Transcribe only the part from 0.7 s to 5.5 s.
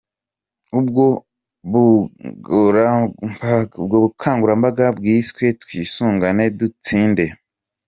Ubwo bukangurambaga bwiswe